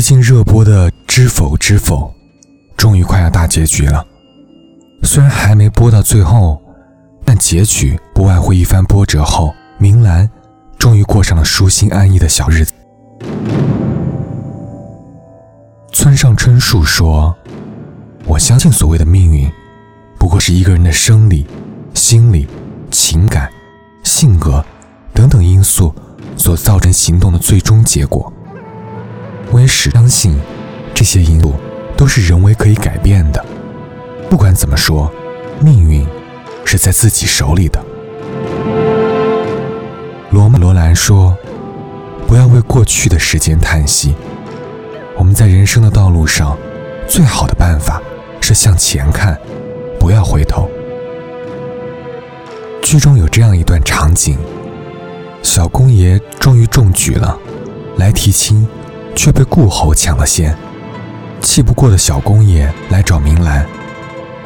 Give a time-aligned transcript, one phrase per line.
[0.00, 2.06] 最近热播的《知否知否》，
[2.74, 4.02] 终于快要大结局了。
[5.02, 6.58] 虽然还没播到最后，
[7.22, 10.26] 但结局不外乎一番波折后，明兰
[10.78, 12.72] 终于过上了舒心安逸的小日子。
[15.92, 17.36] 村上春树说
[18.24, 19.52] ：“我相信所谓的命运，
[20.18, 21.46] 不过是一个人的生理、
[21.92, 22.48] 心理、
[22.90, 23.52] 情感、
[24.02, 24.64] 性格
[25.12, 25.94] 等等因素
[26.38, 28.32] 所造成行动的最终结果。
[29.50, 30.38] 我也始相信，
[30.94, 31.54] 这些因素
[31.96, 33.44] 都是人为可以改变的。
[34.28, 35.10] 不管怎么说，
[35.60, 36.06] 命运
[36.64, 37.84] 是在自己手里的。”
[40.30, 41.36] 罗曼·罗兰说
[42.28, 44.14] ：“不要为过去的时间叹息。”
[45.18, 46.56] 我们在人生的道路上，
[47.08, 48.00] 最好的办法
[48.40, 49.38] 是向前看，
[49.98, 50.70] 不要回头。
[52.80, 54.38] 剧中有这样一段场景：
[55.42, 57.36] 小公爷终于中举了，
[57.96, 58.66] 来提亲，
[59.20, 60.56] 却被顾侯抢了先。
[61.42, 63.66] 气不过的小公爷来找明兰，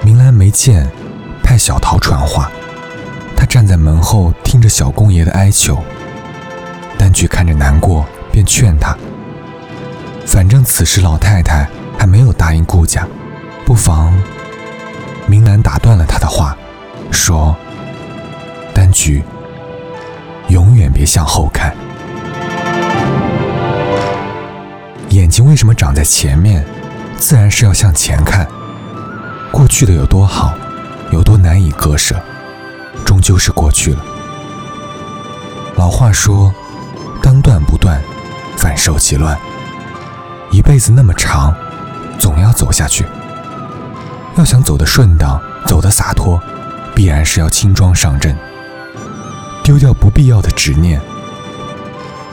[0.00, 0.88] 明兰没见，
[1.42, 2.48] 派小桃传话。
[3.36, 5.76] 他站在门后听着小公爷的哀求，
[6.96, 8.96] 丹菊看着难过，便劝他。
[10.24, 13.04] 反正此时老太太还没有答应顾家，
[13.66, 14.14] 不妨……
[15.26, 16.56] 明兰打断了他的话，
[17.10, 17.56] 说
[18.72, 19.24] ：“丹菊，
[20.46, 21.74] 永远别向后看。
[25.40, 26.62] 睛为什么长在前面？
[27.16, 28.46] 自然是要向前看。
[29.50, 30.54] 过去的有多好，
[31.10, 32.20] 有多难以割舍，
[33.06, 34.04] 终究是过去了。
[35.76, 36.52] 老话说：
[37.22, 38.02] 当断不断，
[38.58, 39.38] 反受其乱。”
[40.52, 41.54] 一辈子那么长，
[42.18, 43.06] 总要走下去。
[44.36, 46.38] 要想走得顺当，走得洒脱，
[46.94, 48.36] 必然是要轻装上阵，
[49.64, 51.00] 丢掉不必要的执念，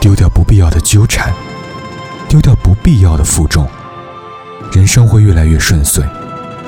[0.00, 1.34] 丢掉不必要的纠缠，
[2.34, 3.64] 丢掉不必要的负重，
[4.72, 6.04] 人生会越来越顺遂，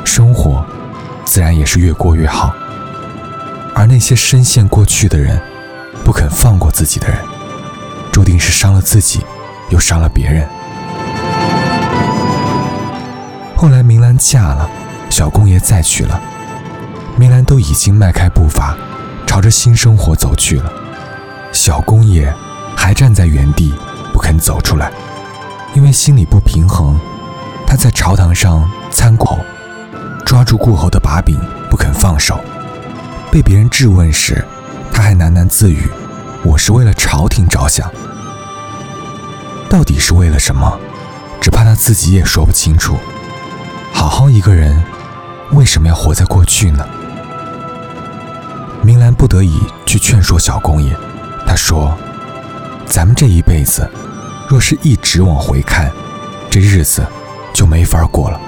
[0.04, 0.64] 生活
[1.24, 2.54] 自然也是越过越好。
[3.74, 5.42] 而那些深陷过去的人，
[6.04, 7.18] 不肯放过自己的人，
[8.12, 9.26] 注定是伤了自己，
[9.70, 10.48] 又伤了别人。
[13.56, 14.70] 后来明兰嫁了，
[15.10, 16.20] 小公爷再娶了，
[17.16, 18.76] 明兰都已经迈开步伐，
[19.26, 20.72] 朝着新生活走去了。
[21.52, 22.32] 小公爷
[22.76, 23.74] 还站在原地
[24.12, 24.92] 不肯走出来，
[25.76, 26.98] 因为心里不平衡。
[27.66, 29.38] 他在朝堂上参考，
[30.24, 31.38] 抓住顾侯的把柄
[31.68, 32.40] 不肯放手。
[33.30, 34.42] 被别人质问时，
[34.90, 35.86] 他还喃喃自语
[36.42, 37.92] ：“我是为了朝廷着想。”
[39.68, 40.80] 到底是为了什么？
[41.42, 42.96] 只怕他自己也说不清楚。
[43.92, 44.82] 好好一个人，
[45.52, 46.86] 为什么要活在过去呢？
[48.80, 50.96] 明兰不得已去劝说小公爷，
[51.46, 51.94] 他说
[52.86, 53.90] ：“咱们这一辈子，
[54.48, 55.90] 若是一直往回看，
[56.48, 57.06] 这日子
[57.52, 58.40] 就没法过了。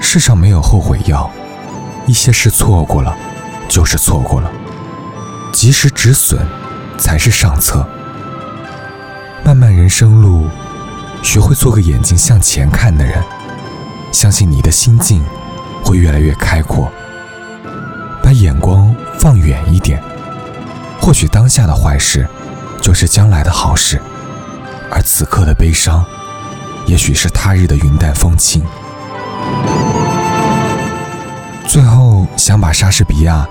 [0.00, 1.30] 世上没有后悔药，
[2.06, 3.16] 一些事错过了，
[3.68, 4.50] 就是错过了，
[5.52, 6.38] 及时止损，
[6.98, 7.86] 才是上策。
[9.44, 10.48] 漫漫人生路，
[11.22, 13.22] 学会做个眼睛向前看的人。”
[14.10, 15.22] 相信你的心境
[15.84, 16.90] 会越来越开阔，
[18.22, 20.02] 把眼光放远一点，
[20.98, 22.26] 或许当下的坏事
[22.88, 24.00] 就是将来的好事，
[24.90, 26.02] 而此刻的悲伤，
[26.86, 28.64] 也许是他日的云淡风轻。
[31.66, 33.46] 最后，想把莎士比亚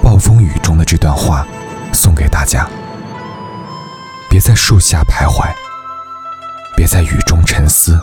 [0.02, 1.46] 《暴风雨》中的这段话
[1.92, 2.66] 送给大家：
[4.30, 5.46] 别在树下徘徊，
[6.74, 8.00] 别在雨中沉思。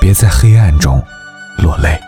[0.00, 1.04] 别在黑暗中
[1.58, 2.00] 落泪。